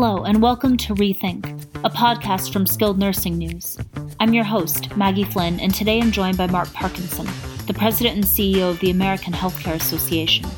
[0.00, 1.44] Hello, and welcome to Rethink,
[1.82, 3.76] a podcast from Skilled Nursing News.
[4.20, 7.26] I'm your host, Maggie Flynn, and today I'm joined by Mark Parkinson,
[7.66, 10.48] the president and CEO of the American Healthcare Association.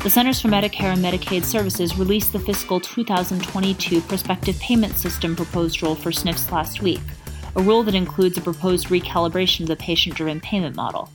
[0.00, 5.82] The Centers for Medicare and Medicaid Services released the fiscal 2022 prospective payment system proposed
[5.82, 7.00] rule for SNFs last week,
[7.56, 11.08] a rule that includes a proposed recalibration of the patient driven payment model.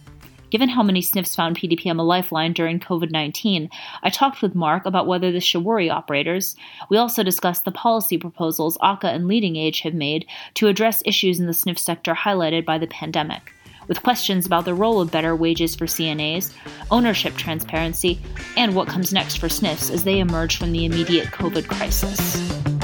[0.49, 3.69] Given how many SNFs found PDPM a lifeline during COVID 19,
[4.01, 6.55] I talked with Mark about whether this should worry operators.
[6.89, 11.39] We also discussed the policy proposals AHCA and Leading Age have made to address issues
[11.39, 13.53] in the SNF sector highlighted by the pandemic,
[13.89, 16.53] with questions about the role of better wages for CNAs,
[16.91, 18.19] ownership transparency,
[18.55, 22.76] and what comes next for SNFs as they emerge from the immediate COVID crisis.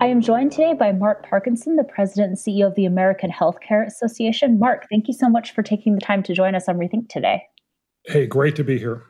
[0.00, 3.86] I am joined today by Mark Parkinson, the president and CEO of the American Healthcare
[3.86, 4.58] Association.
[4.58, 7.42] Mark, thank you so much for taking the time to join us on Rethink today.
[8.04, 9.04] Hey, great to be here.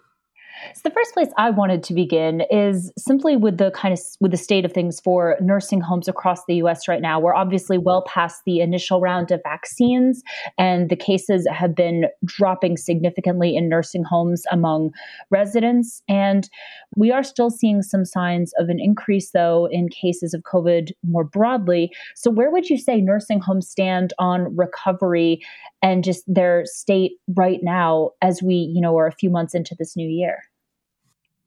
[0.74, 4.30] So the first place I wanted to begin is simply with the kind of with
[4.30, 7.18] the state of things for nursing homes across the US right now.
[7.18, 10.22] We're obviously well past the initial round of vaccines
[10.58, 14.90] and the cases have been dropping significantly in nursing homes among
[15.30, 16.50] residents and
[16.96, 21.24] we are still seeing some signs of an increase though in cases of COVID more
[21.24, 21.92] broadly.
[22.14, 25.40] So where would you say nursing homes stand on recovery
[25.82, 29.74] and just their state right now as we, you know, are a few months into
[29.78, 30.42] this new year?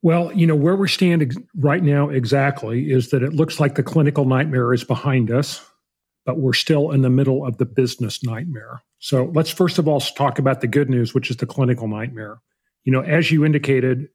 [0.02, 3.84] Well, you know, where we stand right now exactly is that it looks like the
[3.84, 5.66] clinical nightmare is behind us,
[6.26, 8.82] but we're still in the middle of the business nightmare.
[9.00, 12.40] So let's first of all talk about the good news, which is the clinical nightmare.
[12.84, 14.10] You know, as you indicated,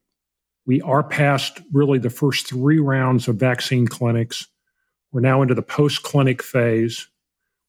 [0.69, 4.47] we are past really the first three rounds of vaccine clinics.
[5.11, 7.09] We're now into the post clinic phase.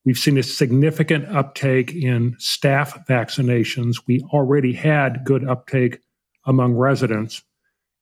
[0.04, 4.02] We've seen a significant uptake in staff vaccinations.
[4.06, 6.00] We already had good uptake
[6.46, 7.42] among residents.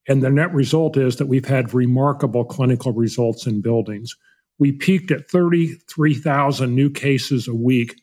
[0.08, 4.16] And the net result is that we've had remarkable clinical results in buildings.
[4.58, 7.94] We peaked at 33,000 new cases a week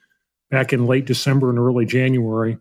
[0.49, 2.57] back in late December and early January.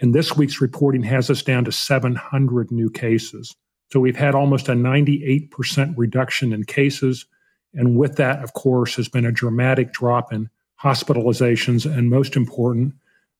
[0.00, 3.54] And this week's reporting has us down to 700 new cases.
[3.90, 7.26] So we've had almost a 98% reduction in cases.
[7.74, 10.50] And with that, of course, has been a dramatic drop in
[10.82, 12.94] hospitalizations and, most important,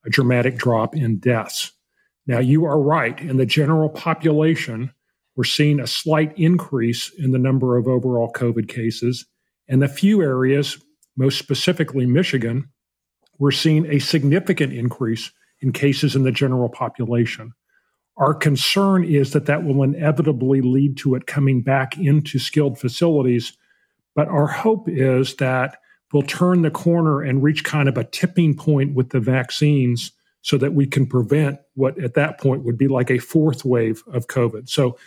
[0.04, 1.72] a dramatic drop in deaths.
[2.26, 3.18] Now, you are right.
[3.20, 4.92] In the general population,
[5.36, 9.24] we're seeing a slight increase in the number of overall COVID cases.
[9.68, 10.78] And a few areas,
[11.16, 12.68] most specifically Michigan,
[13.38, 15.30] we're seeing a significant increase
[15.60, 17.52] in cases in the general population.
[18.18, 23.56] Our concern is that that will inevitably lead to it coming back into skilled facilities.
[24.14, 25.78] But our hope is that
[26.12, 30.10] we'll turn the corner and reach kind of a tipping point with the vaccines
[30.42, 34.02] so that we can prevent what at that point would be like a fourth wave
[34.12, 34.68] of COVID.
[34.68, 34.98] So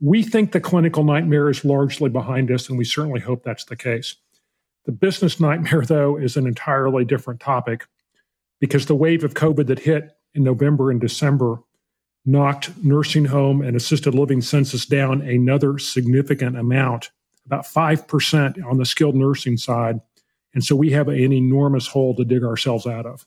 [0.00, 3.76] we think the clinical nightmare is largely behind us, and we certainly hope that's the
[3.76, 4.16] case.
[4.86, 7.86] The business nightmare, though, is an entirely different topic
[8.60, 11.58] because the wave of COVID that hit in November and December
[12.26, 17.10] knocked nursing home and assisted living census down another significant amount,
[17.46, 20.00] about 5% on the skilled nursing side.
[20.54, 23.24] And so we have an enormous hole to dig ourselves out of.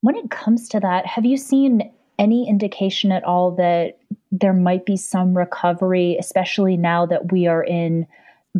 [0.00, 3.98] When it comes to that, have you seen any indication at all that
[4.30, 8.06] there might be some recovery, especially now that we are in,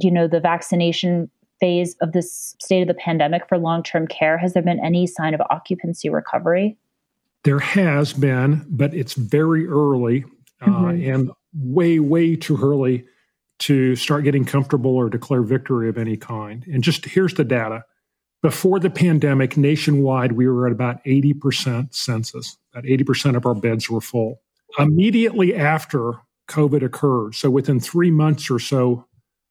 [0.00, 1.30] you know, the vaccination
[1.60, 4.38] phase of this state of the pandemic for long term care?
[4.38, 6.76] Has there been any sign of occupancy recovery?
[7.44, 10.24] There has been, but it's very early
[10.60, 11.10] uh, mm-hmm.
[11.10, 13.06] and way, way too early
[13.60, 16.64] to start getting comfortable or declare victory of any kind.
[16.66, 17.84] And just here's the data
[18.42, 22.56] before the pandemic, nationwide, we were at about 80% census.
[22.72, 24.40] About 80% of our beds were full.
[24.78, 26.14] Immediately after
[26.48, 29.06] COVID occurred, so within three months or so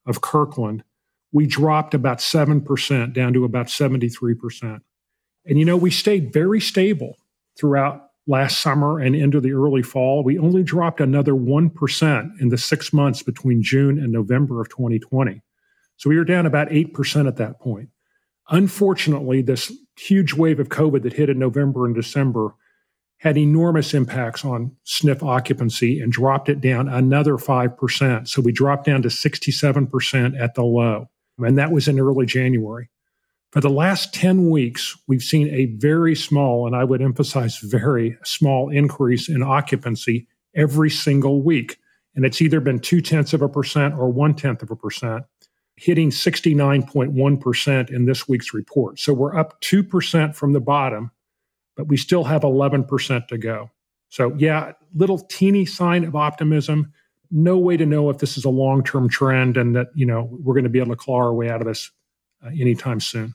[0.06, 0.84] of Kirkland,
[1.32, 4.82] we dropped about 7% down to about 73%.
[5.46, 7.16] And you know, we stayed very stable
[7.60, 10.24] throughout last summer and into the early fall.
[10.24, 15.42] We only dropped another 1% in the six months between June and November of 2020.
[15.98, 17.90] So we were down about 8% at that point.
[18.50, 22.54] Unfortunately, this huge wave of COVID that hit in November and December
[23.18, 28.28] had enormous impacts on SNF occupancy and dropped it down another 5%.
[28.28, 31.10] So we dropped down to 67% at the low.
[31.38, 32.90] And that was in early January.
[33.52, 38.18] For the last 10 weeks, we've seen a very small, and I would emphasize very
[38.24, 41.80] small increase in occupancy every single week.
[42.16, 45.26] And it's either been two tenths of a percent or one tenth of a percent
[45.78, 49.00] hitting 69.1% in this week's report.
[49.00, 51.10] So we're up 2% from the bottom,
[51.78, 53.72] but we still have 11% to go.
[54.10, 56.92] So, yeah, little teeny sign of optimism,
[57.32, 60.28] no way to know if this is a long term trend and that, you know,
[60.30, 61.90] we're going to be able to claw our way out of this
[62.46, 63.34] uh, anytime soon.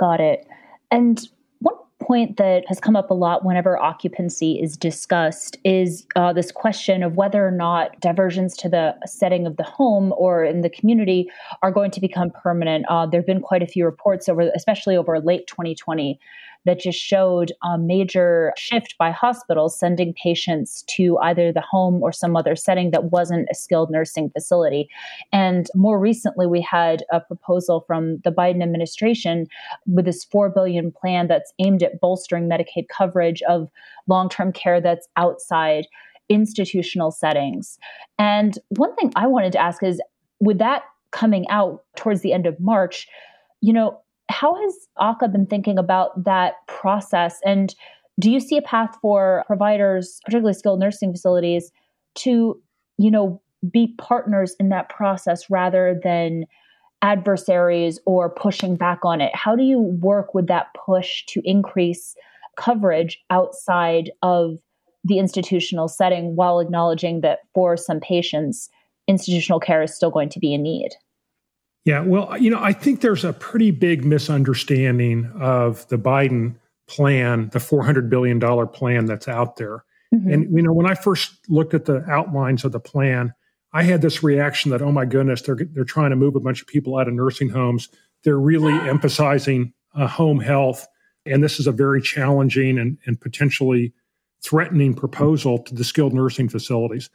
[0.00, 0.48] Got it.
[0.90, 1.20] And
[1.58, 6.50] one point that has come up a lot whenever occupancy is discussed is uh, this
[6.50, 10.70] question of whether or not diversions to the setting of the home or in the
[10.70, 11.30] community
[11.62, 12.86] are going to become permanent.
[12.88, 16.18] Uh, there have been quite a few reports over, especially over late 2020,
[16.66, 22.12] that just showed a major shift by hospitals sending patients to either the home or
[22.12, 24.88] some other setting that wasn't a skilled nursing facility.
[25.32, 29.46] And more recently, we had a proposal from the Biden administration
[29.86, 33.70] with this 4 billion plan that's aimed at bolstering Medicaid coverage of
[34.06, 35.86] long-term care that's outside
[36.28, 37.78] institutional settings.
[38.18, 40.00] And one thing I wanted to ask is
[40.38, 43.08] with that coming out towards the end of March,
[43.60, 47.38] you know, how has AHCA been thinking about that process?
[47.44, 47.74] And
[48.18, 51.72] do you see a path for providers, particularly skilled nursing facilities,
[52.16, 52.60] to,
[52.98, 53.40] you know,
[53.70, 56.44] be partners in that process rather than
[57.02, 59.34] adversaries or pushing back on it?
[59.34, 62.14] How do you work with that push to increase
[62.56, 64.58] coverage outside of
[65.04, 68.68] the institutional setting while acknowledging that for some patients,
[69.08, 70.90] institutional care is still going to be a need?
[71.84, 76.56] Yeah, well, you know, I think there's a pretty big misunderstanding of the Biden
[76.86, 79.84] plan, the $400 billion plan that's out there.
[80.14, 80.30] Mm-hmm.
[80.30, 83.32] And, you know, when I first looked at the outlines of the plan,
[83.72, 86.60] I had this reaction that, oh my goodness, they're, they're trying to move a bunch
[86.60, 87.88] of people out of nursing homes.
[88.24, 90.86] They're really emphasizing uh, home health.
[91.24, 93.92] And this is a very challenging and, and potentially
[94.42, 97.08] threatening proposal to the skilled nursing facilities.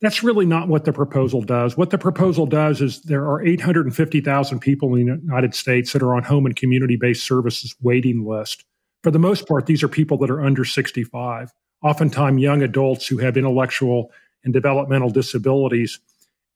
[0.00, 1.76] That's really not what the proposal does.
[1.76, 6.14] What the proposal does is there are 850,000 people in the United States that are
[6.14, 8.64] on home and community based services waiting list.
[9.02, 11.52] For the most part, these are people that are under 65,
[11.82, 14.12] oftentimes young adults who have intellectual
[14.44, 15.98] and developmental disabilities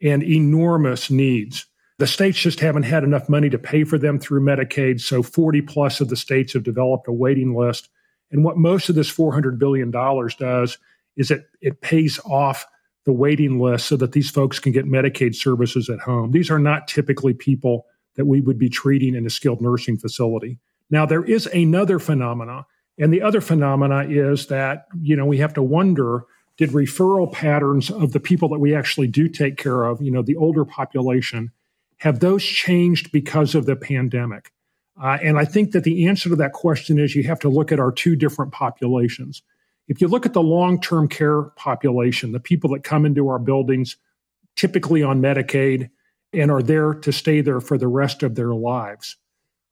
[0.00, 1.66] and enormous needs.
[1.98, 5.62] The states just haven't had enough money to pay for them through Medicaid, so 40
[5.62, 7.88] plus of the states have developed a waiting list.
[8.30, 10.78] And what most of this $400 billion does
[11.16, 12.66] is it, it pays off
[13.04, 16.30] the waiting list so that these folks can get Medicaid services at home.
[16.30, 20.58] These are not typically people that we would be treating in a skilled nursing facility.
[20.90, 22.66] Now, there is another phenomena,
[22.98, 26.24] and the other phenomena is that, you know, we have to wonder
[26.58, 30.22] did referral patterns of the people that we actually do take care of, you know,
[30.22, 31.50] the older population,
[31.96, 34.52] have those changed because of the pandemic?
[35.02, 37.72] Uh, and I think that the answer to that question is you have to look
[37.72, 39.42] at our two different populations.
[39.88, 43.38] If you look at the long term care population, the people that come into our
[43.38, 43.96] buildings,
[44.56, 45.90] typically on Medicaid,
[46.32, 49.16] and are there to stay there for the rest of their lives,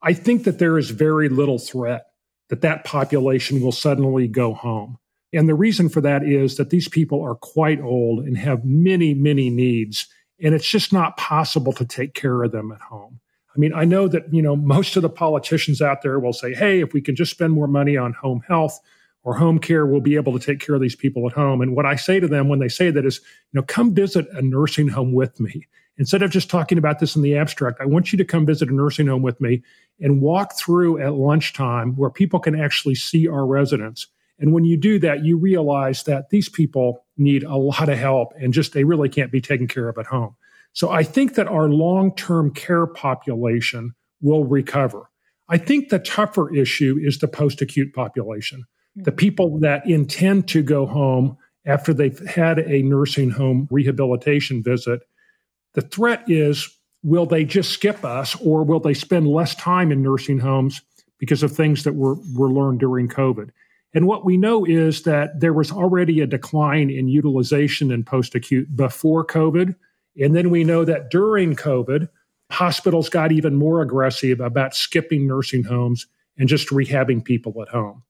[0.02, 2.06] I think that there is very little threat
[2.48, 4.98] that that population will suddenly go home.
[5.32, 9.14] And the reason for that is that these people are quite old and have many,
[9.14, 10.08] many needs.
[10.42, 13.20] And it's just not possible to take care of them at home.
[13.54, 16.54] I mean, I know that, you know, most of the politicians out there will say,
[16.54, 18.80] hey, if we can just spend more money on home health,
[19.22, 21.60] or home care will be able to take care of these people at home.
[21.60, 23.20] And what I say to them when they say that is,
[23.52, 25.66] you know, come visit a nursing home with me.
[25.98, 28.70] Instead of just talking about this in the abstract, I want you to come visit
[28.70, 29.62] a nursing home with me
[30.00, 34.06] and walk through at lunchtime where people can actually see our residents.
[34.38, 38.32] And when you do that, you realize that these people need a lot of help
[38.40, 40.34] and just they really can't be taken care of at home.
[40.72, 45.10] So I think that our long term care population will recover.
[45.50, 48.64] I think the tougher issue is the post acute population
[49.04, 55.00] the people that intend to go home after they've had a nursing home rehabilitation visit,
[55.74, 56.68] the threat is
[57.02, 60.82] will they just skip us or will they spend less time in nursing homes
[61.18, 63.50] because of things that were, were learned during COVID?
[63.92, 68.34] And what we know is that there was already a decline in utilization in post
[68.34, 69.74] acute before COVID.
[70.20, 72.08] And then we know that during COVID,
[72.50, 76.06] hospitals got even more aggressive about skipping nursing homes
[76.38, 78.02] and just rehabbing people at home.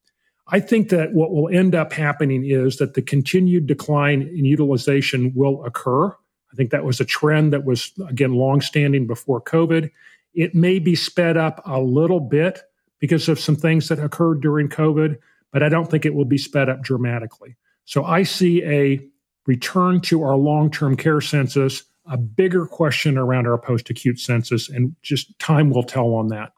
[0.52, 5.32] I think that what will end up happening is that the continued decline in utilization
[5.34, 6.08] will occur.
[6.08, 9.90] I think that was a trend that was, again, longstanding before COVID.
[10.34, 12.62] It may be sped up a little bit
[12.98, 15.16] because of some things that occurred during COVID,
[15.52, 17.56] but I don't think it will be sped up dramatically.
[17.84, 19.00] So I see a
[19.46, 24.68] return to our long term care census, a bigger question around our post acute census,
[24.68, 26.52] and just time will tell on that.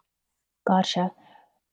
[0.67, 1.11] Gotcha.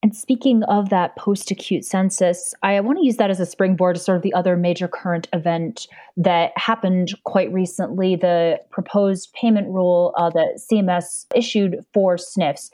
[0.02, 3.96] And speaking of that post acute census, I want to use that as a springboard
[3.96, 9.68] to sort of the other major current event that happened quite recently the proposed payment
[9.68, 12.70] rule uh, that CMS issued for SNFs.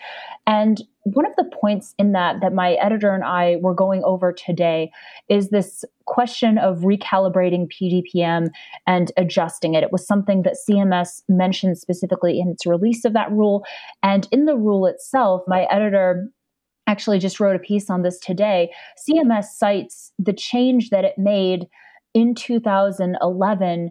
[0.46, 4.32] And one of the points in that that my editor and I were going over
[4.32, 4.90] today
[5.28, 8.50] is this question of recalibrating PDPM
[8.86, 9.82] and adjusting it.
[9.82, 13.64] It was something that CMS mentioned specifically in its release of that rule.
[14.02, 16.28] And in the rule itself, my editor
[16.86, 18.70] actually just wrote a piece on this today.
[19.08, 21.66] CMS cites the change that it made
[22.14, 23.90] in 2011,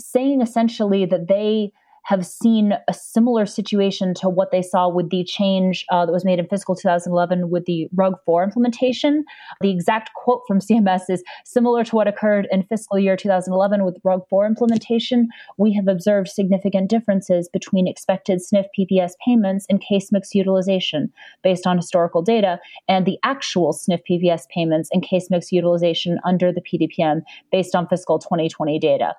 [0.00, 1.72] saying essentially that they
[2.08, 6.24] have seen a similar situation to what they saw with the change uh, that was
[6.24, 9.26] made in fiscal 2011 with the RUG 4 implementation.
[9.60, 13.98] The exact quote from CMS is similar to what occurred in fiscal year 2011 with
[14.04, 15.28] RUG 4 implementation.
[15.58, 21.12] We have observed significant differences between expected SNF PPS payments and case mix utilization
[21.42, 26.54] based on historical data and the actual SNF PPS payments and case mix utilization under
[26.54, 27.20] the PDPM
[27.52, 29.14] based on fiscal 2020 data.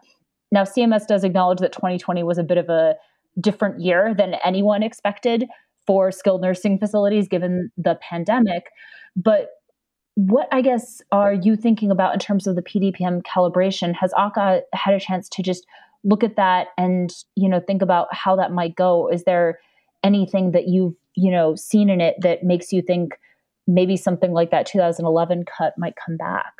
[0.51, 2.95] Now, CMS does acknowledge that 2020 was a bit of a
[3.39, 5.45] different year than anyone expected
[5.85, 8.67] for skilled nursing facilities given the pandemic.
[9.15, 9.49] But
[10.15, 13.95] what I guess are you thinking about in terms of the PDPM calibration?
[13.95, 15.65] Has AHCA had a chance to just
[16.03, 19.07] look at that and you know think about how that might go?
[19.07, 19.59] Is there
[20.03, 23.17] anything that you've you know seen in it that makes you think
[23.67, 26.53] maybe something like that 2011 cut might come back?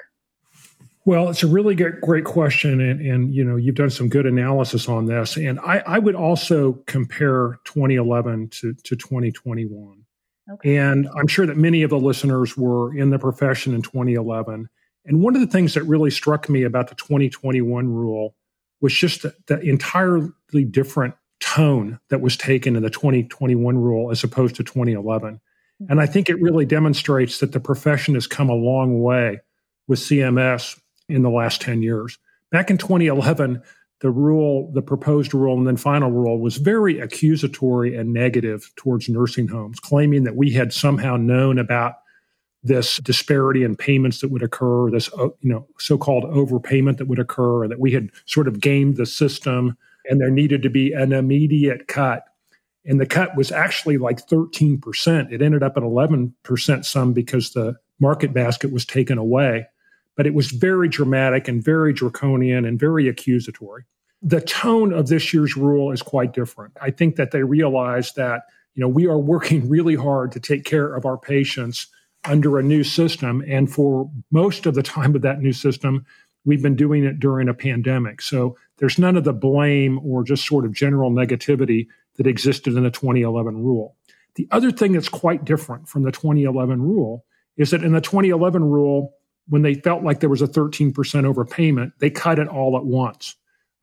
[1.10, 4.28] Well, it's a really good, great question, and, and you know you've done some good
[4.28, 5.38] analysis on this.
[5.38, 10.04] And I, I would also compare 2011 to, to 2021.
[10.54, 10.78] Okay.
[10.78, 14.70] And I'm sure that many of the listeners were in the profession in 2011.
[15.04, 18.36] And one of the things that really struck me about the 2021 rule
[18.80, 24.24] was just the, the entirely different tone that was taken in the 2021 rule as
[24.24, 25.34] opposed to 2011.
[25.82, 25.92] Mm-hmm.
[25.92, 29.40] And I think it really demonstrates that the profession has come a long way
[29.88, 32.18] with CMS in the last 10 years.
[32.52, 33.62] Back in 2011,
[34.02, 39.10] the rule, the proposed rule, and then final rule was very accusatory and negative towards
[39.10, 41.96] nursing homes, claiming that we had somehow known about
[42.64, 47.20] this disparity in payments that would occur, this uh, you know so-called overpayment that would
[47.20, 51.12] occur, that we had sort of gamed the system, and there needed to be an
[51.12, 52.24] immediate cut.
[52.86, 55.32] And the cut was actually like 13%.
[55.32, 59.68] It ended up at 11% some because the market basket was taken away
[60.20, 63.86] but it was very dramatic and very draconian and very accusatory.
[64.22, 66.76] The tone of this year's rule is quite different.
[66.82, 68.42] I think that they realize that
[68.76, 71.88] you know we are working really hard to take care of our patients
[72.26, 76.06] under a new system and for most of the time of that new system
[76.44, 80.46] we've been doing it during a pandemic so there's none of the blame or just
[80.46, 83.96] sort of general negativity that existed in the 2011 rule
[84.36, 87.24] the other thing that's quite different from the 2011 rule
[87.56, 89.14] is that in the 2011 rule
[89.50, 93.36] when they felt like there was a 13% overpayment, they cut it all at once.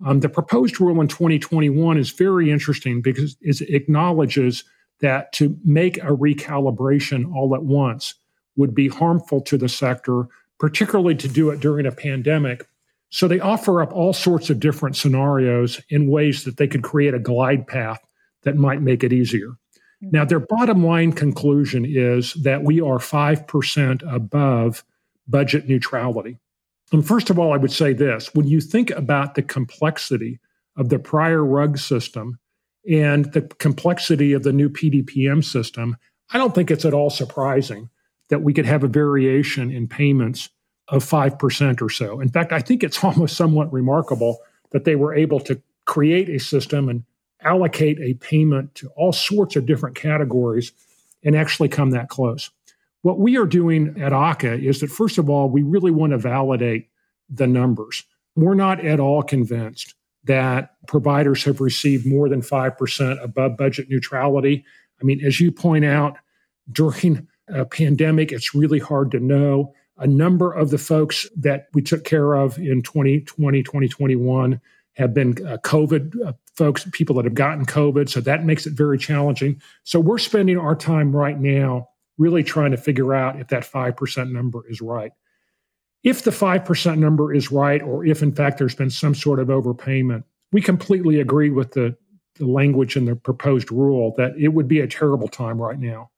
[0.05, 4.65] Um, the proposed rule in 2021 is very interesting because it acknowledges
[5.01, 8.15] that to make a recalibration all at once
[8.57, 10.27] would be harmful to the sector,
[10.59, 12.67] particularly to do it during a pandemic.
[13.11, 17.15] So they offer up all sorts of different scenarios in ways that they could create
[17.15, 18.01] a glide path
[18.43, 19.57] that might make it easier.
[20.01, 24.85] Now, their bottom line conclusion is that we are 5% above
[25.28, 26.38] budget neutrality.
[26.92, 30.38] And first of all, I would say this when you think about the complexity
[30.76, 32.38] of the prior RUG system
[32.88, 35.97] and the complexity of the new PDPM system,
[36.30, 37.90] I don't think it's at all surprising
[38.28, 40.50] that we could have a variation in payments
[40.88, 42.21] of 5% or so.
[42.21, 44.38] In fact, I think it's almost somewhat remarkable
[44.71, 47.04] that they were able to create a system and
[47.40, 50.73] allocate a payment to all sorts of different categories
[51.23, 52.50] and actually come that close.
[53.07, 56.19] What we are doing at AHCA is that, first of all, we really want to
[56.19, 56.89] validate
[57.31, 58.03] the numbers.
[58.35, 59.95] We're not at all convinced
[60.25, 64.65] that providers have received more than 5% above budget neutrality.
[65.01, 66.19] I mean, as you point out,
[66.73, 69.73] during a pandemic, it's really hard to know.
[69.99, 74.61] A number of the folks that we took care of in 2020, 2021
[74.95, 78.09] have been uh, COVID uh, folks, people that have gotten COVID.
[78.09, 79.63] So that makes it very challenging.
[79.85, 84.31] So we're spending our time right now really trying to figure out if that 5%
[84.31, 85.13] number is right.
[86.03, 89.49] If the 5% number is right, or if in fact there's been some sort of
[89.49, 91.97] overpayment, we completely agree with the,
[92.37, 96.11] the language in the proposed rule that it would be a terrible time right now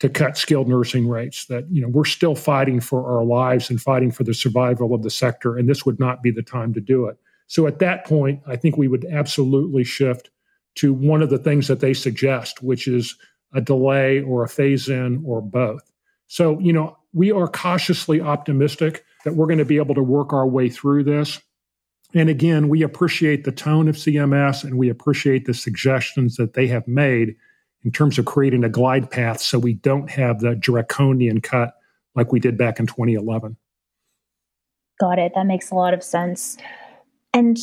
[0.00, 3.80] to cut skilled nursing rates that you know we're still fighting for our lives and
[3.80, 6.80] fighting for the survival of the sector and this would not be the time to
[6.80, 10.30] do it so at that point i think we would absolutely shift
[10.74, 13.16] to one of the things that they suggest which is
[13.54, 15.90] a delay or a phase in or both.
[16.26, 20.32] So, you know, we are cautiously optimistic that we're going to be able to work
[20.32, 21.40] our way through this.
[22.14, 26.66] And again, we appreciate the tone of CMS and we appreciate the suggestions that they
[26.68, 27.34] have made
[27.82, 31.74] in terms of creating a glide path so we don't have the draconian cut
[32.14, 33.56] like we did back in 2011.
[35.00, 35.32] Got it.
[35.34, 36.56] That makes a lot of sense.
[37.32, 37.58] And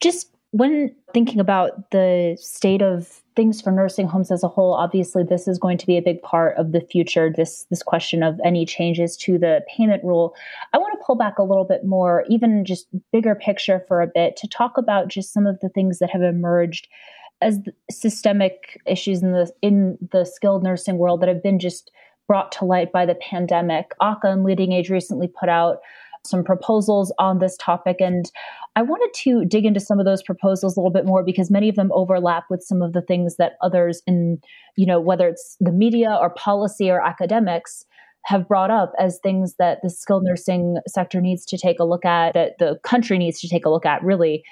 [0.00, 5.22] just when thinking about the state of things for nursing homes as a whole, obviously
[5.22, 7.30] this is going to be a big part of the future.
[7.34, 10.34] This this question of any changes to the payment rule.
[10.72, 14.06] I want to pull back a little bit more, even just bigger picture for a
[14.06, 16.88] bit, to talk about just some of the things that have emerged
[17.42, 17.58] as
[17.90, 21.90] systemic issues in the in the skilled nursing world that have been just
[22.26, 23.92] brought to light by the pandemic.
[24.00, 25.80] AHCA and Leading Age recently put out
[26.26, 27.96] some proposals on this topic.
[28.00, 28.30] And
[28.76, 31.70] I wanted to dig into some of those proposals a little bit more because many
[31.70, 34.38] of them overlap with some of the things that others in,
[34.76, 37.86] you know, whether it's the media or policy or academics
[38.26, 42.04] have brought up as things that the skilled nursing sector needs to take a look
[42.04, 44.44] at, that the country needs to take a look at, really,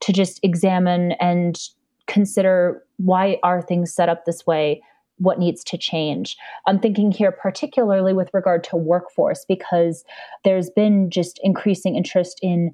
[0.00, 1.58] to just examine and
[2.06, 4.80] consider why are things set up this way
[5.18, 6.36] what needs to change.
[6.66, 10.04] I'm thinking here particularly with regard to workforce because
[10.44, 12.72] there's been just increasing interest in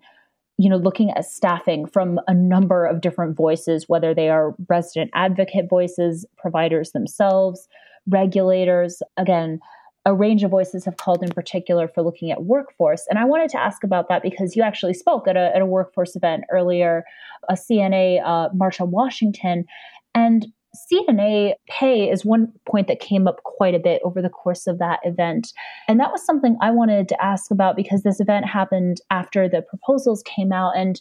[0.58, 5.10] you know looking at staffing from a number of different voices whether they are resident
[5.14, 7.68] advocate voices providers themselves
[8.08, 9.02] regulators.
[9.16, 9.60] Again
[10.06, 13.06] a range of voices have called in particular for looking at workforce.
[13.08, 15.66] And i wanted to ask about that because you actually spoke at a, at a
[15.66, 17.04] workforce event earlier
[17.48, 19.64] a cna uh, march on washington.
[20.14, 24.66] And CNA pay is one point that came up quite a bit over the course
[24.66, 25.52] of that event.
[25.88, 29.62] And that was something I wanted to ask about because this event happened after the
[29.62, 30.76] proposals came out.
[30.76, 31.00] And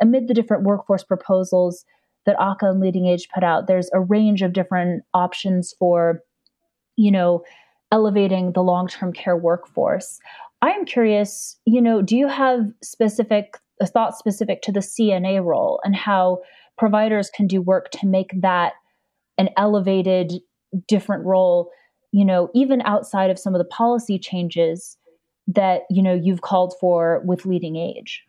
[0.00, 1.84] amid the different workforce proposals
[2.26, 6.20] that AHCA and Leading Age put out, there's a range of different options for,
[6.96, 7.44] you know,
[7.92, 10.18] elevating the long term care workforce.
[10.62, 15.80] I am curious, you know, do you have specific thoughts specific to the CNA role
[15.84, 16.40] and how
[16.78, 18.72] providers can do work to make that
[19.38, 20.34] an elevated,
[20.88, 21.70] different role,
[22.12, 24.96] you know, even outside of some of the policy changes
[25.46, 28.22] that, you know, you've called for with leading age?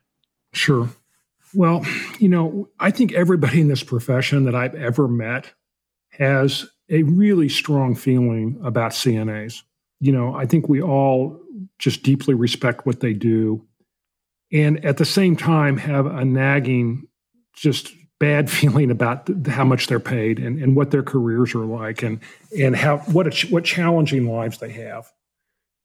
[0.53, 0.89] Sure.
[1.53, 1.85] Well,
[2.19, 5.53] you know, I think everybody in this profession that I've ever met
[6.10, 9.62] has a really strong feeling about CNAs.
[10.01, 11.39] You know, I think we all
[11.80, 13.65] just deeply respect what they do
[14.51, 17.08] and at the same time have a nagging
[17.53, 21.65] just bad feeling about th- how much they're paid and, and what their careers are
[21.65, 22.19] like and
[22.58, 25.12] and how what ch- what challenging lives they have.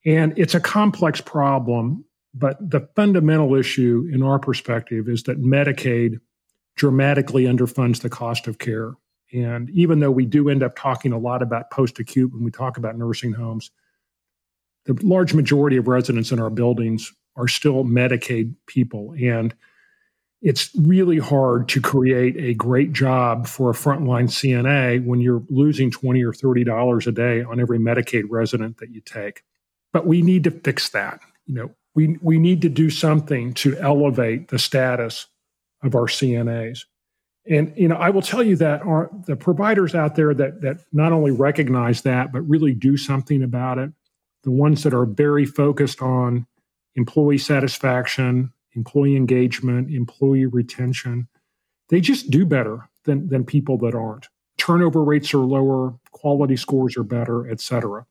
[0.05, 6.21] And it's a complex problem, but the fundamental issue in our perspective is that Medicaid
[6.77, 8.95] dramatically underfunds the cost of care.
[9.33, 12.51] And even though we do end up talking a lot about post acute when we
[12.51, 13.71] talk about nursing homes,
[14.87, 19.14] the large majority of residents in our buildings are still Medicaid people.
[19.21, 19.55] And
[20.42, 25.90] it's really hard to create a great job for a frontline CNA when you're losing
[25.90, 29.42] 20 or 30 dollars a day on every Medicaid resident that you take.
[29.92, 31.20] But we need to fix that.
[31.46, 35.26] You know, we we need to do something to elevate the status
[35.83, 36.85] of our CNAs.
[37.46, 40.85] And you know, I will tell you that our, the providers out there that that
[40.92, 43.92] not only recognize that but really do something about it,
[44.42, 46.46] the ones that are very focused on
[46.94, 51.29] employee satisfaction, employee engagement, employee retention.
[51.89, 54.29] They just do better than, than people that aren't.
[54.59, 58.07] Turnover rates are lower, quality scores are better, et cetera.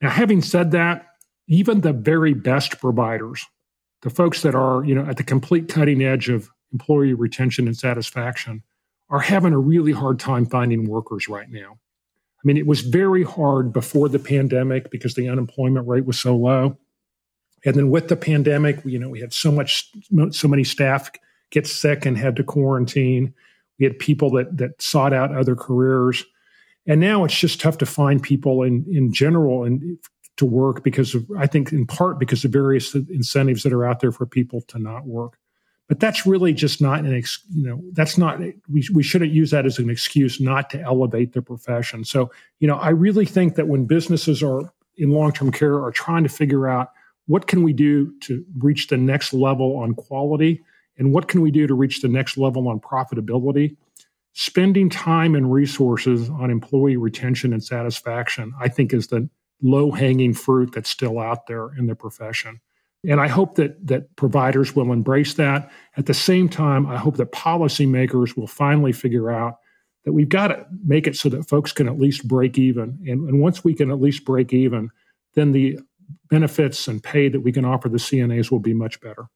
[0.00, 1.06] Now, having said that,
[1.48, 3.44] even the very best providers,
[4.02, 7.76] the folks that are, you know, at the complete cutting edge of employee retention and
[7.76, 8.62] satisfaction,
[9.10, 11.78] are having a really hard time finding workers right now.
[12.38, 16.36] I mean, it was very hard before the pandemic because the unemployment rate was so
[16.36, 16.78] low.
[17.64, 19.90] And then with the pandemic, you know, we had so much,
[20.30, 21.10] so many staff
[21.50, 23.34] get sick and had to quarantine.
[23.78, 26.24] We had people that that sought out other careers,
[26.86, 29.98] and now it's just tough to find people in in general and
[30.36, 34.00] to work because of I think in part because of various incentives that are out
[34.00, 35.38] there for people to not work.
[35.88, 39.52] But that's really just not an ex, you know that's not we we shouldn't use
[39.52, 42.04] that as an excuse not to elevate the profession.
[42.04, 45.92] So you know I really think that when businesses are in long term care are
[45.92, 46.90] trying to figure out
[47.28, 50.64] what can we do to reach the next level on quality?
[50.96, 53.76] And what can we do to reach the next level on profitability?
[54.32, 59.28] Spending time and resources on employee retention and satisfaction i think is the
[59.60, 62.60] low hanging fruit that's still out there in the profession.
[63.08, 65.70] And i hope that that providers will embrace that.
[65.96, 69.58] At the same time i hope that policymakers will finally figure out
[70.04, 72.98] that we've got to make it so that folks can at least break even.
[73.06, 74.90] And, and once we can at least break even
[75.34, 75.78] then the
[76.30, 79.26] benefits and pay that we can offer the CNAs will be much better.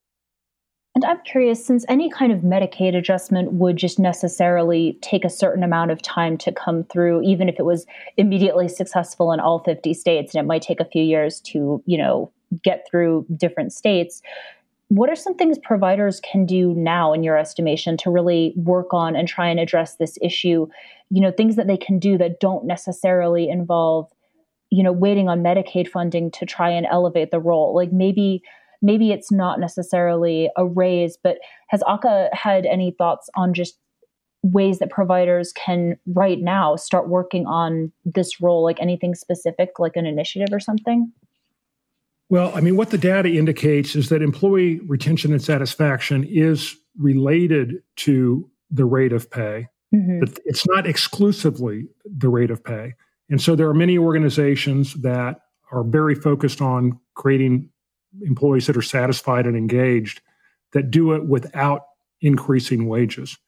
[0.94, 5.62] And I'm curious, since any kind of Medicaid adjustment would just necessarily take a certain
[5.62, 7.86] amount of time to come through, even if it was
[8.18, 11.96] immediately successful in all 50 states, and it might take a few years to, you
[11.96, 12.30] know,
[12.62, 14.20] get through different states.
[14.88, 19.16] What are some things providers can do now, in your estimation, to really work on
[19.16, 20.66] and try and address this issue?
[21.08, 24.10] You know, things that they can do that don't necessarily involve,
[24.72, 27.74] you know, waiting on Medicaid funding to try and elevate the role.
[27.74, 28.42] Like maybe
[28.80, 31.36] maybe it's not necessarily a raise, but
[31.68, 33.78] has AHCA had any thoughts on just
[34.42, 39.94] ways that providers can right now start working on this role, like anything specific, like
[39.94, 41.12] an initiative or something?
[42.30, 47.82] Well, I mean, what the data indicates is that employee retention and satisfaction is related
[47.96, 49.68] to the rate of pay.
[49.94, 50.20] Mm-hmm.
[50.20, 52.94] But it's not exclusively the rate of pay.
[53.32, 55.40] And so there are many organizations that
[55.70, 57.70] are very focused on creating
[58.20, 60.20] employees that are satisfied and engaged
[60.72, 61.86] that do it without
[62.20, 63.38] increasing wages.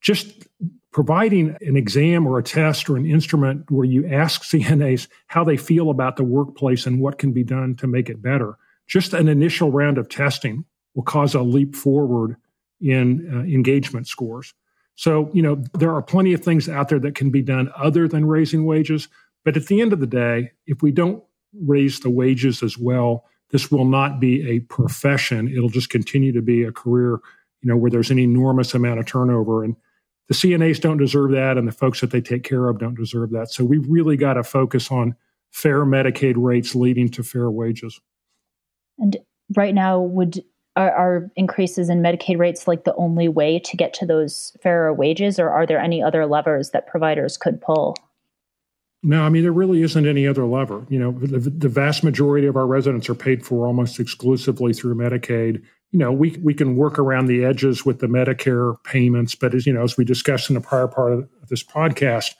[0.00, 0.46] Just
[0.92, 5.56] providing an exam or a test or an instrument where you ask CNAs how they
[5.56, 8.56] feel about the workplace and what can be done to make it better.
[8.86, 12.36] Just an initial round of testing will cause a leap forward
[12.80, 14.54] in uh, engagement scores.
[14.96, 18.06] So, you know, there are plenty of things out there that can be done other
[18.06, 19.08] than raising wages.
[19.44, 21.22] But at the end of the day, if we don't
[21.60, 25.48] raise the wages as well, this will not be a profession.
[25.48, 27.20] It'll just continue to be a career,
[27.62, 29.62] you know, where there's an enormous amount of turnover.
[29.62, 29.76] And
[30.28, 33.30] the CNAs don't deserve that, and the folks that they take care of don't deserve
[33.30, 33.50] that.
[33.50, 35.14] So we've really got to focus on
[35.50, 38.00] fair Medicaid rates leading to fair wages.
[38.98, 39.16] And
[39.54, 40.42] right now, would
[40.76, 44.92] are, are, increases in Medicaid rates like the only way to get to those fairer
[44.92, 47.96] wages, or are there any other levers that providers could pull?
[49.06, 50.86] No, I mean, there really isn't any other lever.
[50.88, 54.94] You know, the, the, vast majority of our residents are paid for almost exclusively through
[54.94, 55.62] Medicaid.
[55.90, 59.66] You know, we, we can work around the edges with the Medicare payments, but as
[59.66, 62.34] you know, as we discussed in the prior part of this podcast,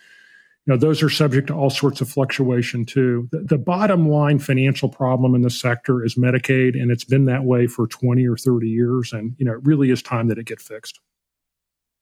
[0.65, 3.29] you know, those are subject to all sorts of fluctuation too.
[3.31, 7.45] The, the bottom line financial problem in the sector is Medicaid, and it's been that
[7.45, 9.13] way for 20 or 30 years.
[9.13, 10.99] And, you know, it really is time that it get fixed.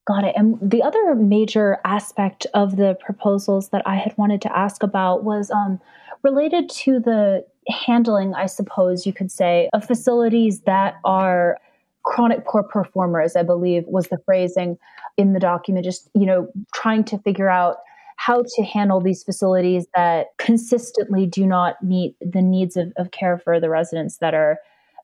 [0.06, 0.34] Got it.
[0.36, 5.22] And the other major aspect of the proposals that I had wanted to ask about
[5.22, 5.80] was um,
[6.22, 11.58] related to the handling, I suppose you could say, of facilities that are
[12.04, 14.76] chronic poor performers, I believe was the phrasing
[15.16, 17.76] in the document, just, you know, trying to figure out
[18.16, 23.38] how to handle these facilities that consistently do not meet the needs of, of care
[23.38, 24.58] for the residents that are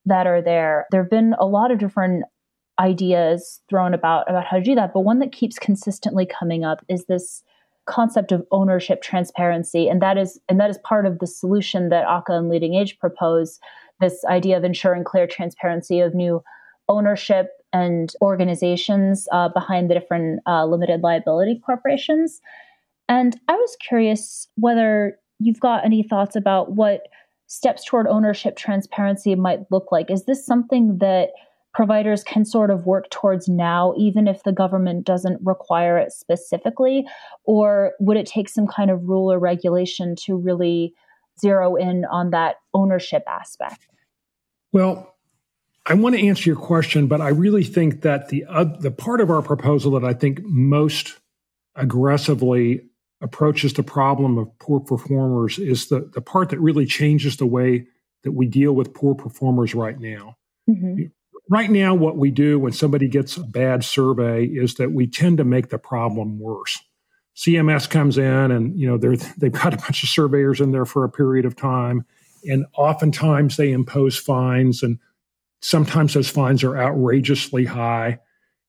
[0.07, 0.87] that are there.
[0.91, 2.25] There have been a lot of different
[2.79, 4.93] ideas thrown about about how to do that.
[4.93, 7.43] But one that keeps consistently coming up is this
[7.87, 9.88] concept of ownership transparency.
[9.88, 12.99] And that is and that is part of the solution that AHCA and leading age
[12.99, 13.59] propose
[14.01, 16.43] this idea of ensuring clear transparency of new
[16.88, 22.41] ownership and organizations uh, behind the different uh, limited liability corporations.
[23.09, 27.09] And i was curious whether you've got any thoughts about what
[27.47, 30.11] steps toward ownership transparency might look like.
[30.11, 31.31] Is this something that
[31.79, 37.07] providers can sort of work towards now, even if the government doesn't require it specifically?
[37.45, 40.93] Or would it take some kind of rule or regulation to really
[41.41, 43.87] zero in on that ownership aspect?
[44.73, 45.14] Well,
[45.87, 49.21] I want to answer your question, but I really think that the uh, the part
[49.21, 51.21] of our proposal that I think most
[51.77, 52.81] aggressively
[53.21, 57.87] approaches the problem of poor performers is the, the part that really changes the way
[58.25, 60.35] that we deal with poor performers right now.
[60.69, 61.05] Mm-hmm
[61.49, 65.39] right now, what we do when somebody gets a bad survey is that we tend
[65.39, 66.79] to make the problem worse.
[67.37, 70.85] CMS comes in and you know they're they've got a bunch of surveyors in there
[70.85, 72.05] for a period of time,
[72.45, 74.99] and oftentimes they impose fines, and
[75.61, 78.19] sometimes those fines are outrageously high,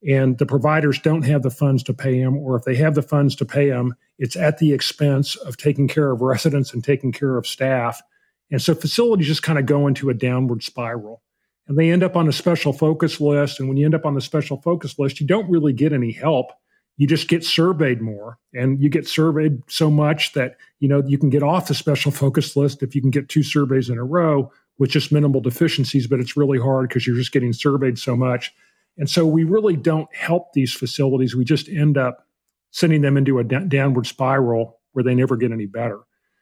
[0.08, 3.02] and the providers don't have the funds to pay them, or if they have the
[3.02, 7.12] funds to pay them, it's at the expense of taking care of residents and taking
[7.12, 8.04] care of staff,
[8.52, 11.24] and so facilities just kind of go into a downward spiral
[11.70, 13.60] and they end up on a special focus list.
[13.60, 16.12] And when you end up on the special focus list, you don't really get any
[16.12, 16.52] help.
[16.98, 21.20] You just get surveyed more and you get surveyed so much that, you know, you
[21.20, 24.04] can get off the special focus list if you can get two surveys in a
[24.04, 28.16] row with just minimal deficiencies, but it's really hard because you're just getting surveyed so
[28.16, 28.52] much.
[28.98, 31.36] And so we really don't help these facilities.
[31.36, 32.26] We just end up
[32.72, 36.00] sending them into a d- downward spiral where they never get any better.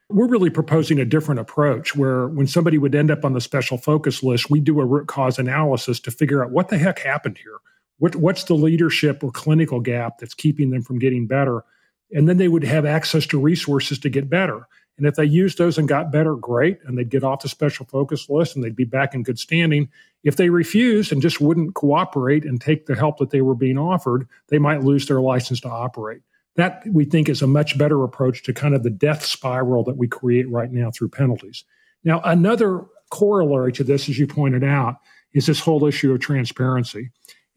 [0.10, 3.78] We're really proposing a different approach where when somebody would end up on the special
[3.78, 7.38] focus list, we do a root cause analysis to figure out what the heck happened
[7.38, 7.58] here.
[8.00, 11.66] What, what's the leadership or clinical gap that's keeping them from getting better?
[12.14, 14.68] And then they would have access to resources to get better.
[14.98, 16.80] And if they used those and got better, great.
[16.86, 19.90] And they'd get off the special focus list and they'd be back in good standing.
[20.24, 23.78] If they refused and just wouldn't cooperate and take the help that they were being
[23.78, 26.22] offered, they might lose their license to operate.
[26.58, 29.98] That we think is a much better approach to kind of the death spiral that
[29.98, 31.64] we create right now through penalties.
[32.04, 34.98] Now, another corollary to this, as you pointed out,
[35.34, 37.10] is this whole issue of transparency.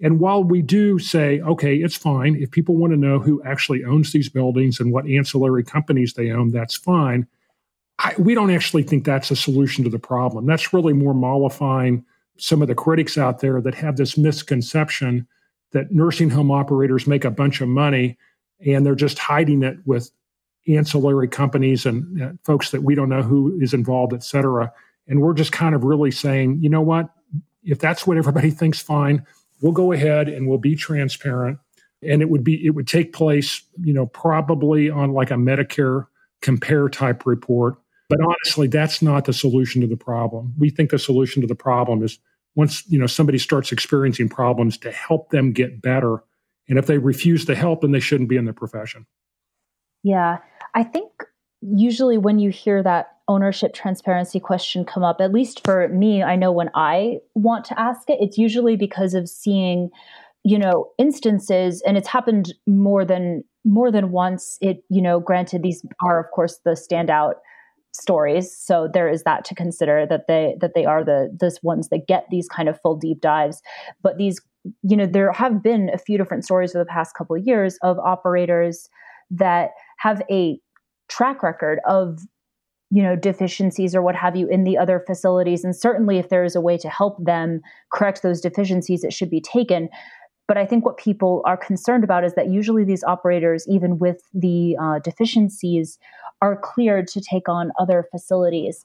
[0.03, 3.85] And while we do say, okay, it's fine, if people want to know who actually
[3.85, 7.27] owns these buildings and what ancillary companies they own, that's fine.
[7.99, 10.47] I, we don't actually think that's a solution to the problem.
[10.47, 12.05] That's really more mollifying
[12.39, 15.27] some of the critics out there that have this misconception
[15.73, 18.17] that nursing home operators make a bunch of money
[18.67, 20.11] and they're just hiding it with
[20.69, 24.73] ancillary companies and uh, folks that we don't know who is involved, et cetera.
[25.09, 27.09] And we're just kind of really saying, you know what?
[27.65, 29.27] If that's what everybody thinks, fine
[29.61, 31.59] we'll go ahead and we'll be transparent
[32.03, 36.07] and it would be it would take place you know probably on like a medicare
[36.41, 37.77] compare type report
[38.09, 41.55] but honestly that's not the solution to the problem we think the solution to the
[41.55, 42.19] problem is
[42.55, 46.23] once you know somebody starts experiencing problems to help them get better
[46.71, 49.07] and if they refuse to help then they shouldn't be in the profession.
[50.03, 50.39] Yeah.
[50.75, 51.11] I think
[51.61, 56.37] usually when you hear that ownership transparency question come up, at least for me, I
[56.37, 59.91] know when I want to ask it, it's usually because of seeing,
[60.43, 64.57] you know, instances, and it's happened more than more than once.
[64.61, 67.35] It, you know, granted, these are of course the standout
[67.93, 68.57] stories.
[68.57, 72.07] So there is that to consider that they that they are the this ones that
[72.09, 73.61] get these kind of full deep dives.
[74.03, 74.41] But these
[74.83, 77.79] you know there have been a few different stories over the past couple of years
[77.83, 78.89] of operators
[79.31, 80.59] that have a
[81.09, 82.21] track record of
[82.91, 85.65] you know deficiencies or what have you in the other facilities.
[85.65, 87.61] And certainly if there is a way to help them
[87.93, 89.89] correct those deficiencies it should be taken.
[90.49, 94.23] But i think what people are concerned about is that usually these operators even with
[94.35, 95.99] the uh, deficiencies
[96.43, 98.85] are cleared to take on other facilities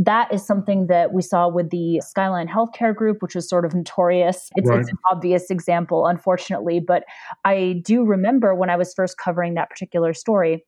[0.00, 3.74] that is something that we saw with the Skyline Healthcare Group, which was sort of
[3.74, 4.48] notorious.
[4.56, 4.80] It's, right.
[4.80, 6.80] it's, an obvious example, unfortunately.
[6.80, 7.04] But
[7.44, 10.64] I do remember when I was first covering that particular story,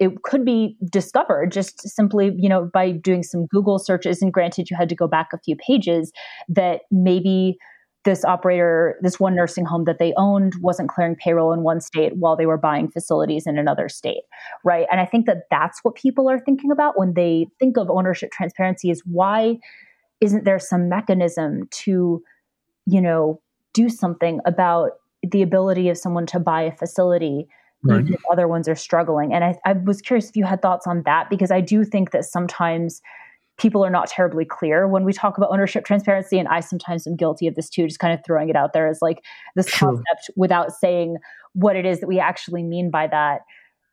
[0.00, 4.20] it could be discovered just simply, you know, by doing some Google searches.
[4.20, 6.10] And granted, you had to go back a few pages
[6.48, 7.56] that maybe
[8.04, 12.12] this operator, this one nursing home that they owned wasn't clearing payroll in one state
[12.16, 14.22] while they were buying facilities in another state,
[14.62, 14.86] right?
[14.90, 18.30] And I think that that's what people are thinking about when they think of ownership
[18.30, 19.56] transparency is why
[20.20, 22.22] isn't there some mechanism to,
[22.86, 23.40] you know,
[23.72, 27.48] do something about the ability of someone to buy a facility
[27.84, 28.00] right.
[28.00, 29.32] even if other ones are struggling.
[29.32, 32.10] And I, I was curious if you had thoughts on that because I do think
[32.10, 33.00] that sometimes
[33.56, 36.38] people are not terribly clear when we talk about ownership transparency.
[36.38, 38.88] And I sometimes am guilty of this too, just kind of throwing it out there
[38.88, 39.90] as like this sure.
[39.90, 41.16] concept without saying
[41.52, 43.42] what it is that we actually mean by that.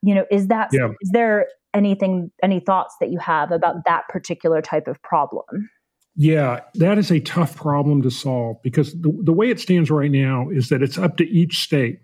[0.02, 0.88] You know, is that yeah.
[1.00, 5.70] is there anything, any thoughts that you have about that particular type of problem?
[6.16, 10.10] Yeah, that is a tough problem to solve because the, the way it stands right
[10.10, 12.00] now is that it's up to each state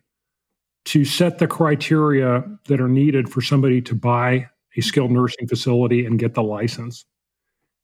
[0.87, 6.07] to set the criteria that are needed for somebody to buy a skilled nursing facility
[6.07, 7.05] and get the license.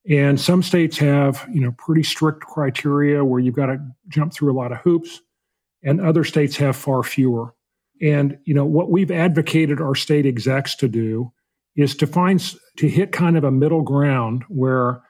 [0.08, 4.52] And some states have, you know, pretty strict criteria where you've got to jump through
[4.52, 5.20] a lot of hoops,
[5.82, 7.54] and other states have far fewer.
[8.02, 11.32] And you know what we've advocated our state execs to do
[11.76, 12.42] is to find
[12.76, 15.00] to hit kind of a middle ground where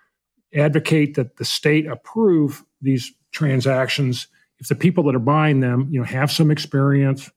[0.55, 4.29] advocate that the state approve these transactions
[4.59, 7.31] if the people that are buying them, you know, have some experience,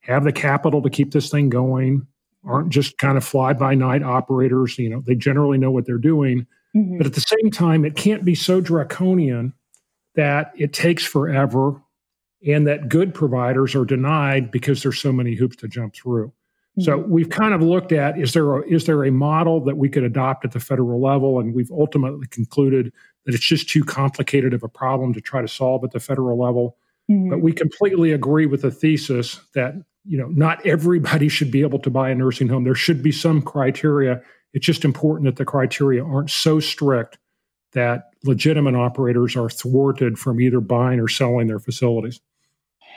[0.00, 2.06] have the capital to keep this thing going,
[2.44, 4.78] aren't just kind of fly by night operators.
[4.78, 6.46] You know, they generally know what they're doing.
[6.76, 6.98] Mm-hmm.
[6.98, 9.54] But at the same time, it can't be so draconian
[10.14, 11.80] that it takes forever
[12.46, 16.28] and that good providers are denied because there's so many hoops to jump through.
[16.28, 16.82] Mm-hmm.
[16.82, 19.88] So we've kind of looked at is there a, is there a model that we
[19.88, 22.92] could adopt at the federal level, and we've ultimately concluded
[23.24, 26.38] that it's just too complicated of a problem to try to solve at the federal
[26.38, 26.76] level.
[27.10, 27.30] Mm-hmm.
[27.30, 29.74] But we completely agree with the thesis that
[30.08, 32.64] you know, not everybody should be able to buy a nursing home.
[32.64, 34.22] There should be some criteria.
[34.58, 37.16] It's just important that the criteria aren't so strict
[37.74, 42.20] that legitimate operators are thwarted from either buying or selling their facilities.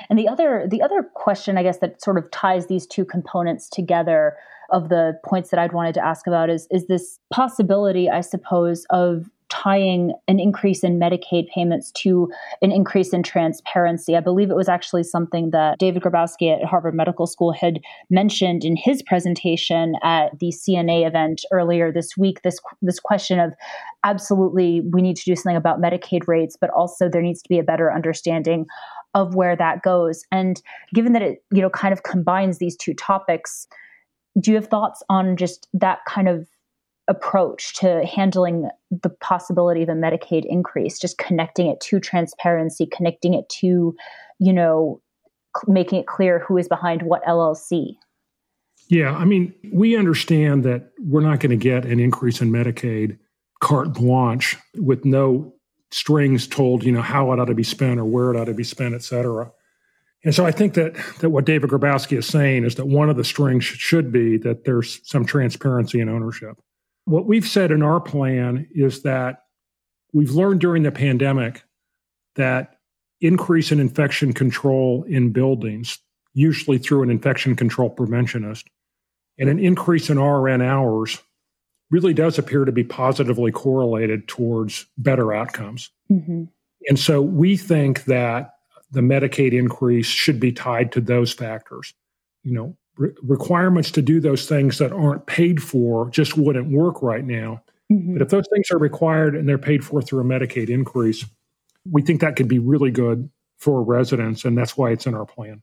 [0.10, 3.70] And the other the other question I guess that sort of ties these two components
[3.70, 4.38] together
[4.72, 8.84] of the points that I'd wanted to ask about is is this possibility I suppose
[8.90, 14.16] of tying an increase in Medicaid payments to an increase in transparency.
[14.16, 18.64] I believe it was actually something that David Grabowski at Harvard Medical School had mentioned
[18.64, 22.42] in his presentation at the CNA event earlier this week.
[22.44, 23.52] This this question of
[24.06, 27.60] absolutely we need to do something about Medicaid rates, but also there needs to be
[27.60, 28.66] a better understanding
[29.14, 30.24] of where that goes.
[30.32, 30.62] And
[30.94, 33.68] given that it you know kind of combines these two topics,
[34.40, 36.48] do you have thoughts on just that kind of
[37.12, 43.34] approach to handling the possibility of a Medicaid increase, just connecting it to transparency, connecting
[43.34, 43.94] it to,
[44.40, 45.02] you know,
[45.68, 47.98] making it clear who is behind what LLC.
[48.88, 53.18] Yeah, I mean, we understand that we're not going to get an increase in Medicaid
[53.60, 55.54] carte blanche with no
[55.92, 58.54] strings told, you know, how it ought to be spent or where it ought to
[58.54, 59.52] be spent, et cetera.
[60.24, 63.18] And so I think that that what David Grabowski is saying is that one of
[63.18, 66.62] the strings should be that there's some transparency in ownership.
[67.06, 69.44] What we've said in our plan is that
[70.14, 71.64] we've learned during the pandemic
[72.36, 72.78] that
[73.20, 76.00] increase in infection control in buildings,
[76.34, 78.66] usually through an infection control preventionist,
[79.38, 81.20] and an increase in RN hours
[81.90, 85.92] really does appear to be positively correlated towards better outcomes.
[86.10, 86.46] Mm-hmm.
[86.88, 88.54] And so we think that
[88.92, 91.94] the Medicaid increase should be tied to those factors.
[92.44, 97.02] You know, re- requirements to do those things that aren't paid for just wouldn't work
[97.02, 97.64] right now.
[97.92, 98.14] Mm-hmm.
[98.14, 101.26] But if those things are required and they're paid for through a Medicaid increase,
[101.90, 105.26] we think that could be really good for residents, and that's why it's in our
[105.26, 105.62] plan.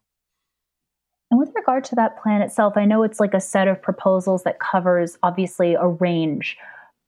[1.31, 4.45] And with regard to that plan itself, I know it's like a set of proposals
[4.45, 6.57] that covers obviously a range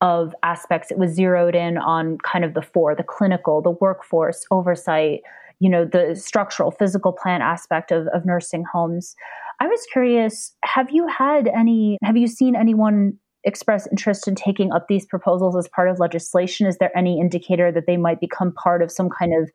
[0.00, 0.90] of aspects.
[0.90, 5.20] It was zeroed in on kind of the four the clinical, the workforce, oversight,
[5.58, 9.14] you know, the structural, physical plan aspect of, of nursing homes.
[9.60, 14.72] I was curious, have you had any, have you seen anyone express interest in taking
[14.72, 16.66] up these proposals as part of legislation?
[16.66, 19.50] Is there any indicator that they might become part of some kind of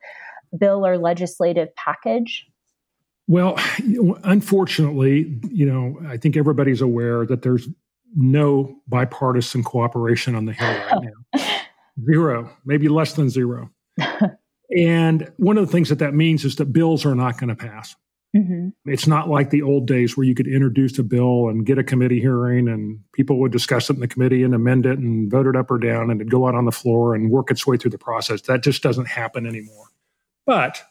[0.60, 2.46] bill or legislative package?
[3.28, 3.58] Well,
[4.24, 7.68] unfortunately, you know, I think everybody's aware that there's
[8.16, 11.42] no bipartisan cooperation on the Hill right now.
[12.06, 13.72] zero, maybe less than zero.
[14.78, 17.56] and one of the things that that means is that bills are not going to
[17.56, 17.96] pass.
[18.36, 18.92] Mm-hmm.
[18.92, 21.84] It's not like the old days where you could introduce a bill and get a
[21.84, 25.48] committee hearing and people would discuss it in the committee and amend it and vote
[25.48, 27.78] it up or down and it'd go out on the floor and work its way
[27.78, 28.42] through the process.
[28.42, 29.86] That just doesn't happen anymore.
[30.46, 30.84] But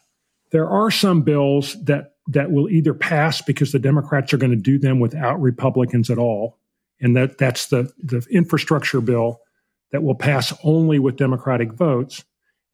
[0.51, 4.57] there are some bills that that will either pass because the Democrats are going to
[4.57, 6.57] do them without Republicans at all,
[6.99, 9.41] and that that's the the infrastructure bill
[9.91, 12.23] that will pass only with Democratic votes.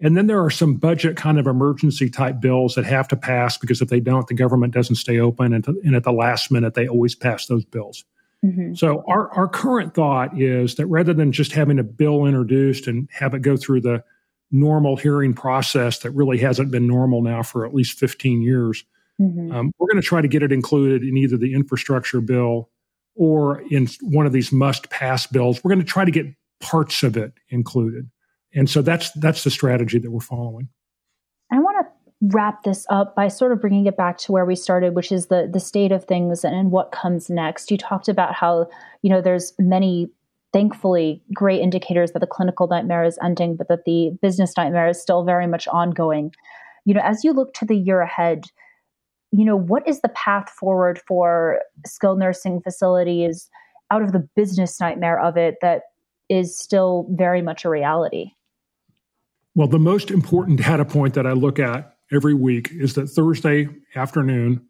[0.01, 3.57] And then there are some budget kind of emergency type bills that have to pass
[3.57, 6.51] because if they don't, the government doesn't stay open, and, to, and at the last
[6.51, 8.03] minute they always pass those bills.
[8.43, 8.73] Mm-hmm.
[8.73, 13.07] So our our current thought is that rather than just having a bill introduced and
[13.11, 14.03] have it go through the
[14.49, 18.83] normal hearing process that really hasn't been normal now for at least 15 years,
[19.21, 19.51] Mm-hmm.
[19.51, 22.69] Um, we're going to try to get it included in either the infrastructure bill
[23.15, 25.63] or in one of these must pass bills.
[25.63, 26.25] We're going to try to get
[26.59, 28.09] parts of it included.
[28.53, 30.69] And so that's that's the strategy that we're following.
[31.51, 31.91] I want to
[32.35, 35.27] wrap this up by sort of bringing it back to where we started, which is
[35.27, 37.71] the the state of things and, what comes next.
[37.71, 38.67] You talked about how
[39.01, 40.09] you know there's many
[40.53, 45.01] thankfully great indicators that the clinical nightmare is ending, but that the business nightmare is
[45.01, 46.31] still very much ongoing.
[46.85, 48.45] You know, as you look to the year ahead,
[49.31, 53.49] you know, what is the path forward for skilled nursing facilities
[53.91, 55.83] out of the business nightmare of it that
[56.29, 58.31] is still very much a reality?
[59.55, 63.67] Well, the most important data point that I look at every week is that Thursday
[63.95, 64.65] afternoon,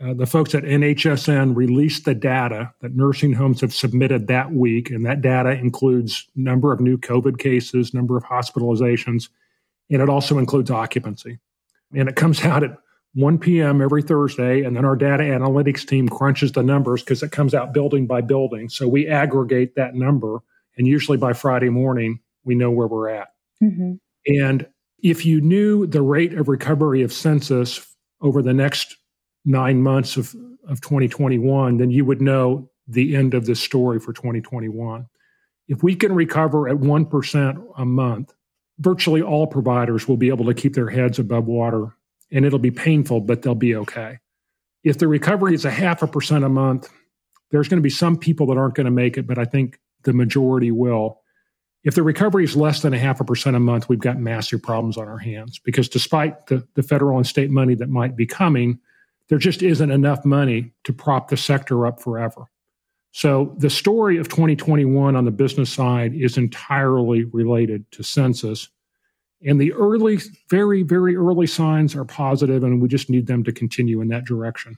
[0.00, 4.90] uh, the folks at NHSN released the data that nursing homes have submitted that week,
[4.90, 9.28] and that data includes number of new COVID cases, number of hospitalizations,
[9.90, 11.38] and it also includes occupancy.
[11.94, 12.76] And it comes out at
[13.14, 13.80] 1 p.m.
[13.80, 17.72] every Thursday, and then our data analytics team crunches the numbers because it comes out
[17.72, 18.68] building by building.
[18.68, 20.38] So we aggregate that number,
[20.76, 23.28] and usually by Friday morning, we know where we're at.
[23.62, 23.94] Mm-hmm.
[24.28, 24.66] And
[25.02, 27.84] if you knew the rate of recovery of census
[28.20, 28.96] over the next
[29.44, 30.34] nine months of,
[30.68, 35.06] of 2021, then you would know the end of this story for 2021.
[35.68, 38.34] If we can recover at 1% a month,
[38.78, 41.94] virtually all providers will be able to keep their heads above water
[42.30, 44.18] and it'll be painful, but they'll be okay.
[44.84, 46.88] If the recovery is a half a percent a month,
[47.50, 49.78] there's going to be some people that aren't going to make it, but I think
[50.04, 51.20] the majority will.
[51.88, 54.62] If the recovery is less than a half a percent a month, we've got massive
[54.62, 58.26] problems on our hands because despite the, the federal and state money that might be
[58.26, 58.78] coming,
[59.28, 62.50] there just isn't enough money to prop the sector up forever.
[63.12, 68.68] So the story of 2021 on the business side is entirely related to census
[69.42, 70.18] and the early,
[70.50, 74.24] very, very early signs are positive, and we just need them to continue in that
[74.24, 74.76] direction.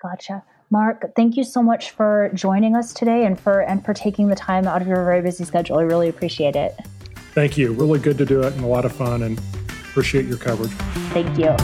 [0.00, 0.42] Gotcha.
[0.72, 4.34] Mark, thank you so much for joining us today and for and for taking the
[4.34, 5.76] time out of your very busy schedule.
[5.76, 6.74] I really appreciate it.
[7.34, 7.74] Thank you.
[7.74, 9.38] Really good to do it and a lot of fun and
[9.90, 10.70] appreciate your coverage.
[11.12, 11.54] Thank you.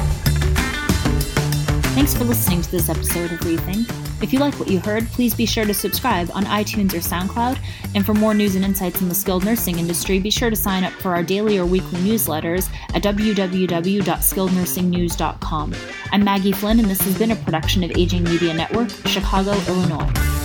[1.95, 4.08] Thanks for listening to this episode of Rethink.
[4.21, 7.57] If you like what you heard, please be sure to subscribe on iTunes or SoundCloud.
[7.95, 10.83] And for more news and insights in the skilled nursing industry, be sure to sign
[10.83, 15.75] up for our daily or weekly newsletters at www.skillednursingnews.com.
[16.13, 20.38] I'm Maggie Flynn, and this has been a production of Aging Media Network, Chicago, Illinois.